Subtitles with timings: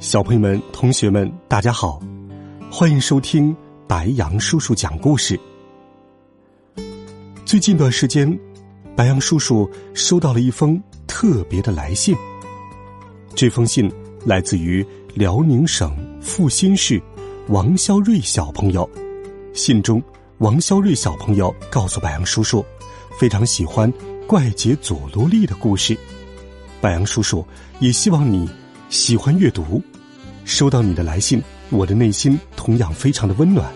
[0.00, 2.00] 小朋友们、同学们，大家好，
[2.70, 3.54] 欢迎收听
[3.88, 5.38] 白杨叔叔讲故事。
[7.44, 8.38] 最近一段时间，
[8.94, 12.14] 白杨叔叔收到了一封特别的来信。
[13.34, 13.90] 这封信
[14.24, 15.92] 来自于辽宁省
[16.22, 17.02] 阜新市
[17.48, 18.88] 王肖瑞小朋友。
[19.52, 20.00] 信中，
[20.38, 22.64] 王肖瑞小朋友告诉白杨叔叔，
[23.18, 23.92] 非常喜欢
[24.28, 25.98] 怪杰佐罗利的故事。
[26.80, 27.44] 白杨叔叔
[27.80, 28.48] 也希望你
[28.88, 29.82] 喜欢阅读。
[30.44, 33.70] 收到你的来信，我的内心同样非常的温暖。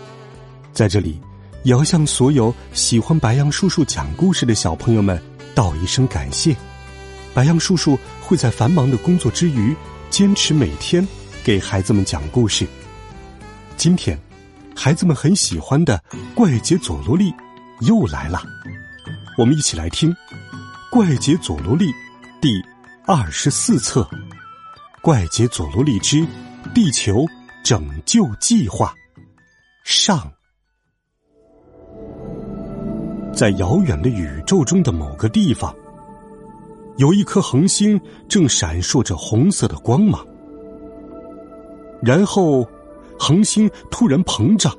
[0.72, 1.20] 在这里，
[1.64, 5.20] 也要向所有喜欢白杨叔叔讲故事的小朋友们
[5.55, 6.56] 道一声感谢。
[7.34, 9.74] 白杨叔叔会在繁忙的工作之余，
[10.08, 11.06] 坚持每天
[11.44, 12.66] 给孩子们讲故事。
[13.77, 14.18] 今天，
[14.74, 16.02] 孩子们很喜欢的
[16.34, 17.30] 《怪杰佐罗利》
[17.86, 18.42] 又来了，
[19.36, 20.10] 我们一起来听
[20.90, 21.86] 《怪杰佐罗利》
[22.40, 22.50] 第
[23.06, 24.08] 二十四册
[25.03, 26.19] 《怪杰佐罗利之》。
[26.72, 27.27] 地球
[27.64, 28.95] 拯救计划
[29.84, 30.33] 上，
[33.34, 35.75] 在遥远的宇宙中的某个地方，
[36.98, 40.25] 有一颗恒星正闪烁着红色的光芒。
[42.00, 42.64] 然后，
[43.19, 44.73] 恒星突然膨胀，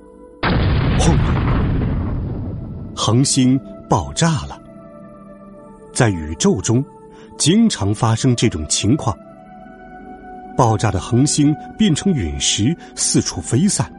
[0.98, 1.14] 轰！
[2.96, 4.58] 恒星爆炸了。
[5.92, 6.84] 在宇宙中，
[7.38, 9.16] 经常发生这种情况。
[10.56, 13.92] 爆炸的恒星变成陨石，四处飞散。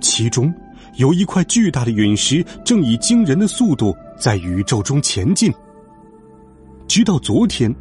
[0.00, 0.52] 其中
[0.94, 5.52] 有一块巨大的陨石正以惊人的速度在宇宙中前进。
[6.86, 7.74] 直到昨天，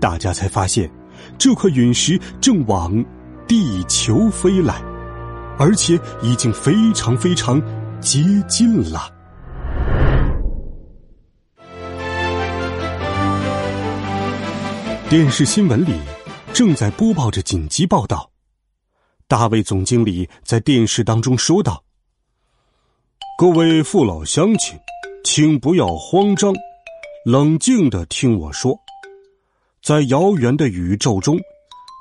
[0.00, 0.90] 大家才发现，
[1.38, 3.04] 这块陨石正往
[3.48, 4.82] 地球飞来，
[5.58, 7.60] 而且已经非常非常
[8.00, 9.08] 接近了。
[15.08, 15.94] 电视新闻里。
[16.52, 18.30] 正在播报着紧急报道，
[19.26, 21.82] 大卫总经理在电视当中说道
[23.38, 24.78] ：“各位父老乡亲，
[25.24, 26.52] 请不要慌张，
[27.24, 28.78] 冷静的听我说。
[29.82, 31.38] 在遥远的宇宙中，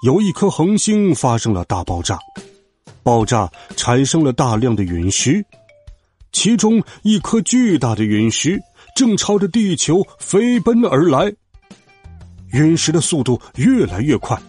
[0.03, 2.19] 有一颗恒星发生了大爆炸，
[3.01, 5.45] 爆炸产生了大量的陨石，
[6.33, 8.59] 其中一颗巨大的陨石
[8.93, 11.33] 正朝着地球飞奔而来。”
[12.51, 14.39] 陨石的速度越来越快，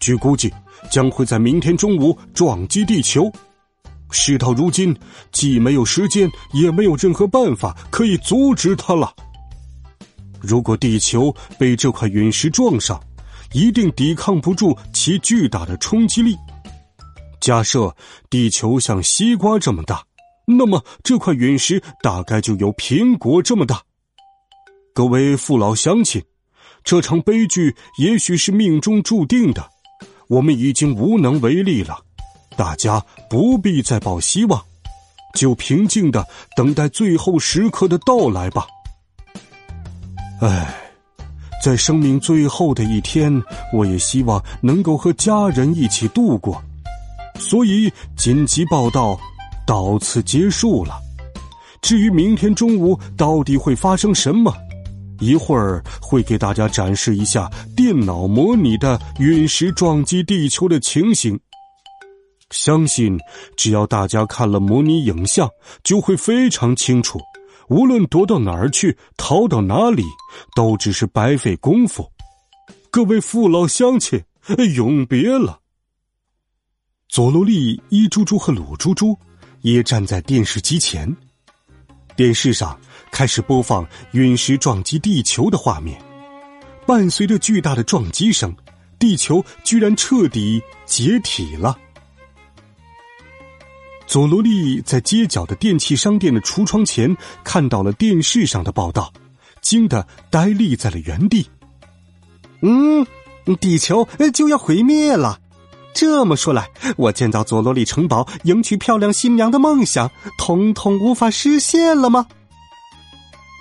[0.00, 0.52] 据估计
[0.90, 3.30] 将会在明天中午撞击地球。
[4.10, 4.96] 事到如今，
[5.32, 9.12] 既没有时间，也没有任何办法可以阻止它了。
[10.40, 13.00] 如果地球被这块陨石撞上，
[13.52, 16.36] 一定抵抗不住其巨大的冲击力。
[17.40, 17.94] 假设
[18.30, 20.04] 地球像西瓜这么大，
[20.46, 23.82] 那么这块陨石大概就有苹果这么大。
[24.94, 26.22] 各位父老乡亲。
[26.86, 29.68] 这场悲剧也许是命中注定的，
[30.28, 31.98] 我们已经无能为力了。
[32.56, 34.62] 大家不必再抱希望，
[35.34, 36.24] 就平静的
[36.56, 38.68] 等待最后时刻的到来吧。
[40.40, 40.76] 唉，
[41.60, 43.42] 在生命最后的一天，
[43.72, 46.62] 我也希望能够和家人一起度过。
[47.36, 49.18] 所以紧急报道
[49.66, 51.00] 到此结束了。
[51.82, 54.54] 至于明天中午到底会发生什么？
[55.20, 61.38] 一会儿会给大家展示一下电脑模拟的陨石撞击地球的情形。
[62.50, 63.18] 相信
[63.56, 65.50] 只要大家看了模拟影像，
[65.82, 67.18] 就会非常清楚。
[67.68, 70.04] 无论躲到哪儿去，逃到哪里，
[70.54, 72.08] 都只是白费功夫。
[72.92, 74.22] 各位父老乡亲，
[74.76, 75.58] 永别了。
[77.08, 79.18] 佐罗利、伊猪猪和鲁猪猪
[79.62, 81.16] 也站在电视机前。
[82.16, 82.76] 电视上
[83.12, 86.00] 开始播放陨石撞击地球的画面，
[86.86, 88.56] 伴随着巨大的撞击声，
[88.98, 91.78] 地球居然彻底解体了。
[94.06, 97.14] 佐罗利在街角的电器商店的橱窗前
[97.44, 99.12] 看到了电视上的报道，
[99.60, 101.46] 惊得呆立在了原地。
[102.62, 103.06] 嗯，
[103.60, 105.38] 地球就要毁灭了。
[105.96, 112.26] 这么说来，我建造佐罗利城堡、迎娶漂亮新娘的梦想，统统无法实现了吗？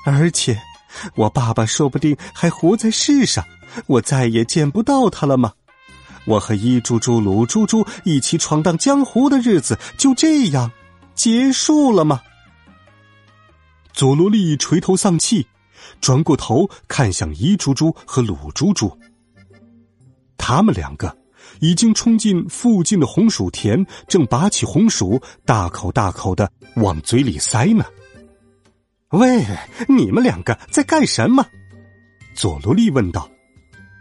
[0.06, 0.62] 而且，
[1.16, 3.46] 我爸爸说不定还活在世上，
[3.88, 5.54] 我再也见不到他了吗？
[6.26, 10.70] 我和一猪猪、鲁猪猪一起闯荡江湖的日子就这样
[11.14, 12.22] 结束了吗？
[13.94, 15.48] 佐罗利垂头丧气，
[16.02, 18.92] 转过头看向一猪猪和鲁猪猪。
[20.38, 21.16] 他们两个
[21.59, 27.86] 已经冲进附近的红薯田，正拔起红薯，大口大口的往嘴里塞呢。
[29.09, 29.45] 喂，
[29.88, 31.45] 你们两个在干什么？
[32.36, 33.30] 佐罗利问道。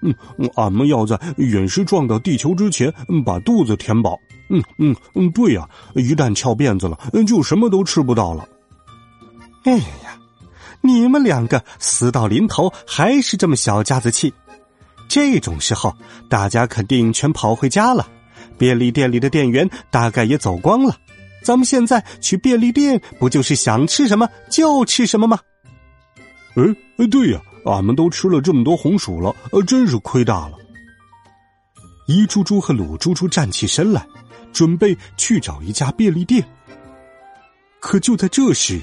[0.03, 0.15] 嗯，
[0.57, 2.93] 俺们要在陨石撞到地球之前
[3.25, 4.19] 把肚子填饱。
[4.51, 8.47] 嗯嗯嗯，对呀，一旦翘辫子了，就什么都吃不到了。
[9.65, 10.19] 哎呀，
[10.83, 14.35] 你们两个死到临头还是这么小家子气。
[15.09, 15.95] 这种时候，
[16.29, 18.09] 大家肯定全跑回家了，
[18.59, 20.97] 便利店里的店员大概也走光了。
[21.43, 25.39] 咱们现在去便利店，不就是想吃什么就吃什么吗？
[26.57, 30.59] 哎，对呀，俺们都吃了这么多红薯了，呃，真是亏大了。
[32.07, 34.07] 一猪猪和鲁猪猪站起身来，
[34.53, 36.45] 准备去找一家便利店。
[37.81, 38.81] 可就在这时，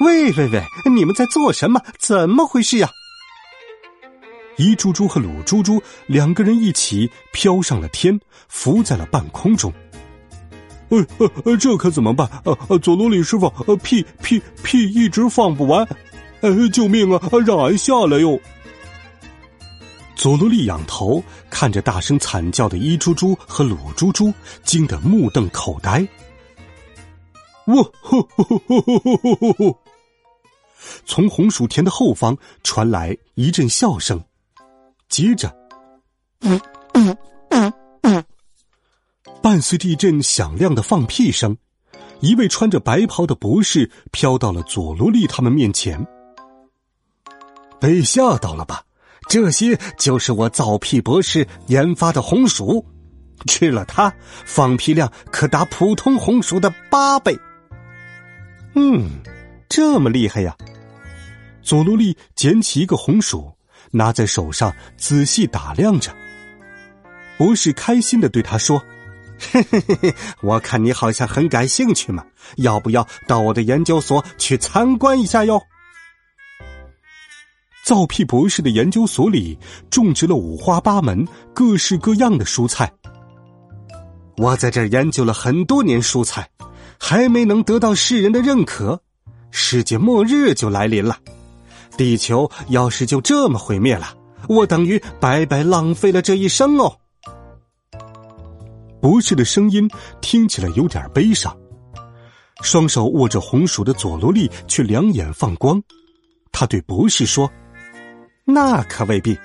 [0.00, 0.64] 喂喂喂！
[0.90, 1.78] 你们在做什么？
[1.98, 2.88] 怎么回事呀？
[4.56, 8.18] 一猪猪和鲁猪猪两个人一起飘上了天，
[8.48, 9.70] 浮在了半空中。
[10.88, 11.06] 呃
[11.44, 12.26] 呃，这可怎么办？
[12.44, 15.86] 呃呃，佐罗里师傅，呃，屁屁屁一直放不完，
[16.40, 17.20] 呃，救命啊！
[17.46, 18.40] 让俺下来哟！
[20.16, 24.32] 佐罗利仰头看着大声惨叫的一猪猪和鲁猪猪，
[24.64, 26.08] 惊得目瞪口呆。
[27.66, 27.76] 哇！
[28.00, 29.78] 吼吼吼吼吼吼吼！
[31.04, 34.22] 从红薯田的后方传来一阵笑声，
[35.08, 35.54] 接着，
[39.42, 41.56] 伴随地震响亮的放屁声，
[42.20, 46.06] 一位穿着白袍的博士飘到了佐罗利他们面前。
[47.80, 48.84] 被吓到了吧？
[49.28, 52.84] 这些就是我造屁博士研发的红薯，
[53.46, 54.12] 吃了它，
[54.44, 57.38] 放屁量可达普通红薯的八倍。
[58.74, 59.08] 嗯，
[59.68, 60.56] 这么厉害呀！
[61.62, 63.52] 佐罗利捡起一个红薯，
[63.90, 66.14] 拿在手上仔细打量着。
[67.38, 68.82] 博士开心的对他说
[69.52, 72.24] ：“嘿嘿嘿嘿，我看你好像很感兴趣嘛，
[72.56, 75.60] 要不要到我的研究所去参观一下哟？”
[77.82, 79.58] 造屁博士的研究所里
[79.90, 82.92] 种植了五花八门、各式各样的蔬菜。
[84.36, 86.48] 我在这研究了很多年蔬菜，
[86.98, 89.02] 还没能得到世人的认可，
[89.50, 91.18] 世界末日就来临了。
[91.96, 94.14] 地球要是就这么毁灭了，
[94.48, 96.96] 我等于白白浪费了这一生哦。
[99.00, 99.90] 博士的声音
[100.20, 101.56] 听起来有点悲伤，
[102.62, 105.82] 双手握着红薯的佐罗利却两眼放光。
[106.52, 107.50] 他对博士说
[108.44, 109.38] ：“那可未必，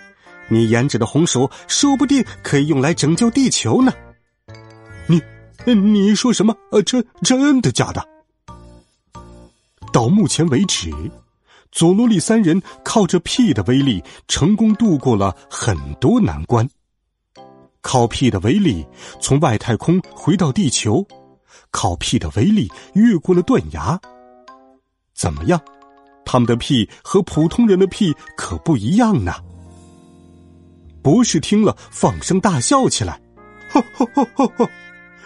[0.50, 3.94] 你研制的红薯说不定可以用来拯救地球呢。”
[5.08, 5.22] 你，
[5.74, 6.56] 你说什么？
[6.72, 8.06] 呃，真真的假的？
[9.94, 10.92] 到目前为止。
[11.76, 16.66] 佐罗利三人靠着屁的威力，成功度过了很多难关。
[17.82, 18.88] 靠屁的威力
[19.20, 21.06] 从外太空回到地球，
[21.72, 24.00] 靠屁的威力越过了断崖。
[25.14, 25.60] 怎么样？
[26.24, 29.34] 他们的屁和普通人的屁可不一样呢。
[31.02, 33.20] 博士听了，放声大笑起来
[33.70, 34.70] ：“哈哈哈哈哈！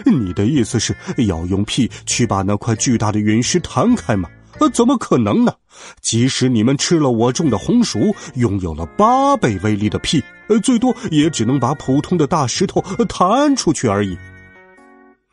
[0.04, 0.98] 你的意思是
[1.28, 4.28] 要用屁去把那块巨大的陨石弹开吗？”
[4.60, 5.54] 呃，怎么可能呢？
[6.02, 14.18] 即使你们吃了我种的红薯，拥有了八倍威力的屁，呃，最多也只能把普通的大石头弹出去而已。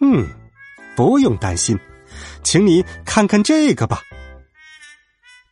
[0.00, 0.28] 嗯，
[0.94, 1.76] 不用担心，
[2.44, 4.00] 请你看看这个吧。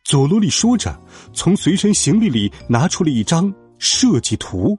[0.03, 0.97] 佐罗利说着，
[1.33, 4.77] 从随身行李里拿出了一张设计图。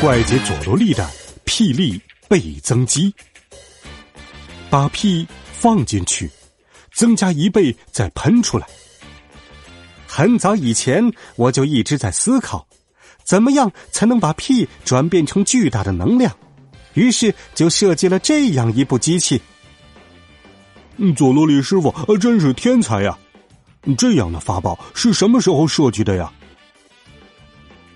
[0.00, 1.08] 怪杰佐罗利的
[1.44, 3.12] 霹雳倍增机，
[4.70, 6.30] 把屁放进去。
[6.98, 8.66] 增加一倍再喷出来。
[10.04, 12.66] 很早以前我就一直在思考，
[13.22, 16.36] 怎么样才能把屁转变成巨大的能量，
[16.94, 19.40] 于是就设计了这样一部机器。
[21.16, 23.16] 佐罗里师傅真是天才呀！
[23.96, 26.32] 这样的法宝是什么时候设计的呀？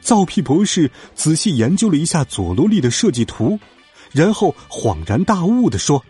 [0.00, 3.59] 造屁博士仔细研究了一下佐罗利的设计图，
[4.12, 6.04] 然后恍然大悟的说。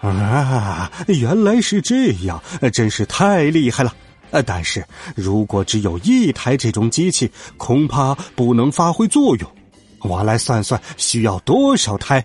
[0.00, 2.42] 啊，原来是这样，
[2.72, 3.94] 真是太厉害了！
[4.30, 9.50] 呃，但是如果只有一台这种机器，恐怕不能发挥作用。
[10.00, 12.24] 我来算算，需要多少台？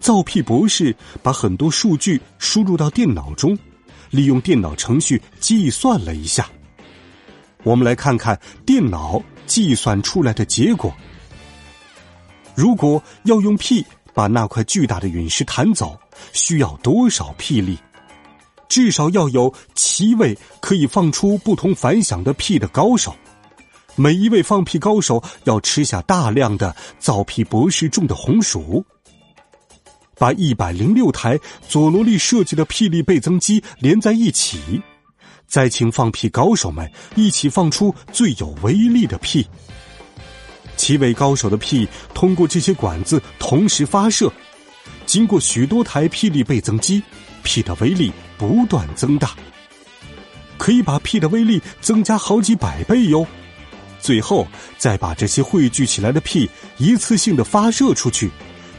[0.00, 3.56] 造屁博士把很多数据输入到电脑中，
[4.10, 6.48] 利用电脑程序计算了一下。
[7.62, 10.92] 我们来看看电脑计算出来的结果。
[12.54, 13.84] 如果要用屁
[14.18, 15.96] 把那块巨大的陨石弹走，
[16.32, 17.78] 需要多少屁力？
[18.68, 23.14] 至少要有七位可以放出不同反响的屁的高手。
[23.94, 28.84] 每一位放屁高手要吃下大量的造屁博士种的红薯。
[30.16, 34.82] 把一百零六台佐罗利设计的屁力倍增机连在一起，
[35.46, 39.46] 再请放屁高手们一起放出最有威力的屁。
[40.88, 44.32] 七位高手的屁通过这些管子同时发射，
[45.04, 47.02] 经过许多台霹雳倍增机，
[47.42, 49.32] 屁的威力不断增大，
[50.56, 53.26] 可以把屁的威力增加好几百倍哟。
[54.00, 58.30] 最后再把这些汇聚起来的屁一次性的发射出去，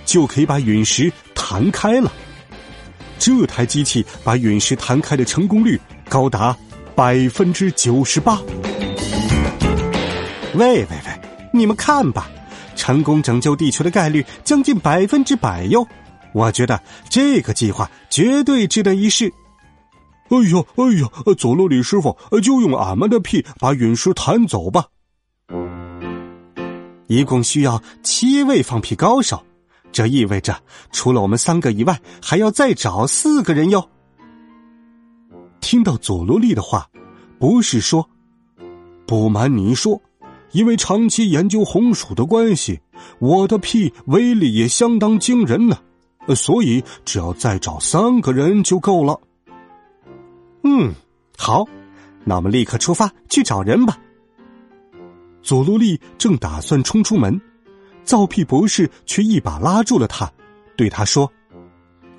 [0.03, 2.11] 就可以把陨石弹开了。
[3.19, 6.57] 这台机器把陨石弹开的成功率高达
[6.95, 8.41] 百分之九十八。
[10.55, 11.08] 喂喂喂！
[11.51, 12.29] 你们看吧，
[12.75, 15.85] 成功拯救地球的概率将近百分之百哟！
[16.33, 16.79] 我觉得
[17.09, 19.33] 这个计划绝对值得一试。
[20.29, 24.85] 哎呀哎呀，佐罗里师傅，就用俺们的屁把陨石弹走吧。
[27.07, 29.43] 一共需要七位放屁高手，
[29.91, 30.55] 这意味着
[30.91, 33.89] 除了我们三个以外，还要再找四个人哟。
[35.61, 36.87] 听到佐罗利的话，
[37.39, 38.07] 不是说
[39.07, 39.99] ：“不瞒你说。”
[40.51, 42.79] 因为长期研究红薯的关系，
[43.19, 45.77] 我的屁威力也相当惊人呢，
[46.35, 49.19] 所以只要再找三个人就够了。
[50.63, 50.93] 嗯，
[51.37, 51.65] 好，
[52.25, 53.97] 那我们立刻出发去找人吧。
[55.41, 57.39] 佐罗利正打算冲出门，
[58.03, 60.29] 造屁博士却一把拉住了他，
[60.75, 61.31] 对他说：“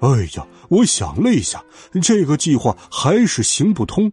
[0.01, 1.63] 哎呀，我想了一下，
[2.01, 4.11] 这个计划还是行不通。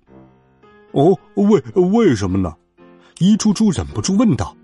[0.92, 2.54] 哦，为为什么呢？”
[3.20, 4.56] 一猪猪忍不住问道：“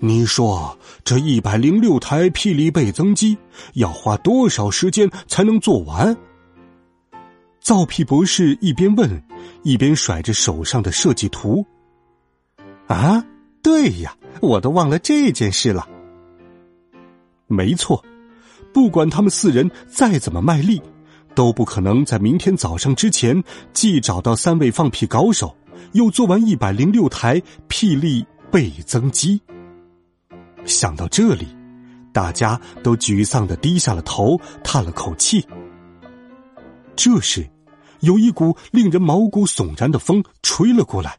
[0.00, 3.36] 你说这一百零六台霹雳倍增机
[3.74, 6.16] 要花多少时间才能做完？”
[7.60, 9.22] 造屁博士一边问，
[9.64, 11.62] 一边甩着手上的设计图。
[12.88, 13.22] “啊，
[13.62, 15.86] 对呀，我都忘了这件事了。
[17.46, 18.02] 没错，
[18.72, 20.80] 不管他们四人再怎么卖力，
[21.34, 23.44] 都不可能在明天早上之前
[23.74, 25.54] 既找到三位放屁高手。”
[25.92, 29.40] 又做完一百零六台霹雳倍增机。
[30.64, 31.46] 想到这里，
[32.12, 35.46] 大家都沮丧的低下了头，叹了口气。
[36.94, 37.48] 这时，
[38.00, 41.16] 有一股令人毛骨悚然的风吹了过来，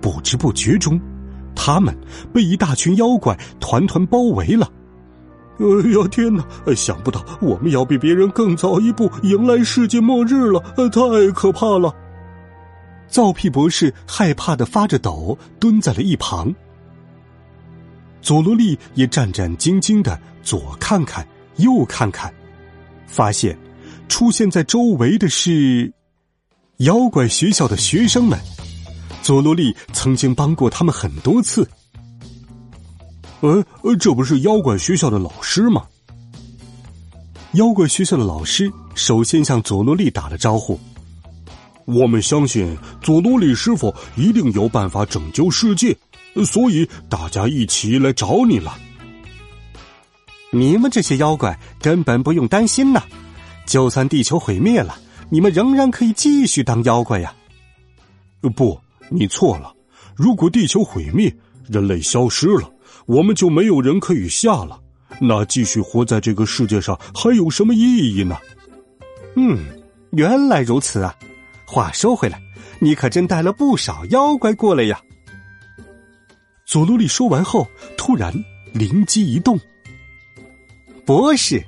[0.00, 1.00] 不知不觉中，
[1.54, 1.96] 他们
[2.32, 4.70] 被一大群妖怪团团包围了。
[5.62, 6.44] 哎呀天哪！
[6.74, 11.94] 想不到我们要比别人更早一步迎来世界末日了，太可怕了！
[13.06, 16.52] 造屁博士害怕的发着抖，蹲在了一旁。
[18.20, 21.26] 佐罗利也战战兢兢的左看看
[21.56, 22.32] 右看看，
[23.06, 23.56] 发现
[24.08, 25.92] 出现在周围的是
[26.78, 28.38] 妖怪学校的学生们。
[29.22, 31.68] 佐罗利曾经帮过他们很多次。
[33.42, 35.82] 呃，这不是妖怪学校的老师吗？
[37.54, 40.78] 妖怪学校的老师首先向佐罗利打了招呼。
[41.84, 45.96] 我们相信佐罗利师傅一定有办法拯救世界，
[46.46, 48.78] 所以大家一起来找你了。
[50.52, 53.02] 你们这些妖怪根本不用担心呐，
[53.66, 54.96] 就算地球毁灭了，
[55.30, 57.34] 你们仍然可以继续当妖怪呀。
[58.54, 58.80] 不，
[59.10, 59.74] 你错了。
[60.14, 61.34] 如果地球毁灭，
[61.68, 62.70] 人类消失了。
[63.06, 64.80] 我们就没有人可以下了，
[65.20, 68.36] 那继续活在这个世界上还有什么意义呢？
[69.34, 69.64] 嗯，
[70.10, 71.14] 原来如此啊。
[71.66, 72.38] 话说回来，
[72.80, 75.00] 你可真带了不少妖怪过来呀。
[76.66, 78.32] 佐罗利说完后，突然
[78.72, 79.58] 灵机一动
[81.06, 81.62] ：“博士，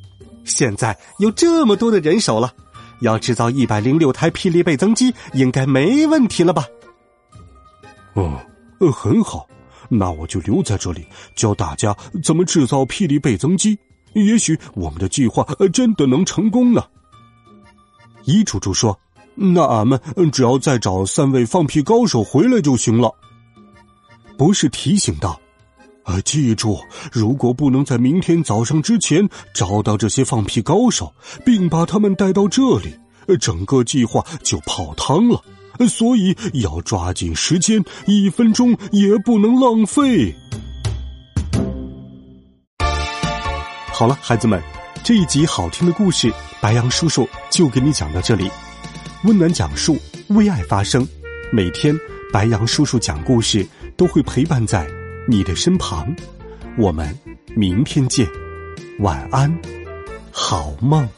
[0.45, 2.52] 现在有这么多的人手了，
[3.00, 6.66] 要制造一百零六台霹雳倍增机，应该没问题了吧？”
[8.14, 8.38] 哦，
[8.81, 9.47] 呃，很好。
[9.88, 13.79] 那我就留在这里，教大家怎么制造霹雳倍增机。
[14.12, 16.85] 也许我们的计划真的能成功呢。
[18.25, 18.99] 一楚楚说
[19.35, 20.00] ：“那俺们
[20.33, 23.12] 只要再找三位放屁高手回来就行了。”
[24.38, 25.41] 博士提醒道
[26.05, 26.79] ：“啊，记住，
[27.12, 31.12] 如果不能在明天早上之前找到这些放屁高手，
[31.45, 32.97] 并把他们带到这里，
[33.41, 35.43] 整个计划就泡汤了。”
[35.88, 40.35] 所以要抓紧时间，一分钟也不能浪费。
[43.93, 44.61] 好了，孩子们，
[45.02, 48.50] 这一集好听的故事，白杨叔叔就给你讲到这里。
[49.25, 49.97] 温暖讲述，
[50.28, 51.07] 为爱发声。
[51.52, 51.97] 每天，
[52.33, 53.66] 白羊叔叔讲故事
[53.97, 54.87] 都会陪伴在
[55.28, 56.14] 你的身旁。
[56.76, 57.16] 我们
[57.54, 58.26] 明天见，
[58.99, 59.57] 晚安，
[60.33, 61.09] 好梦。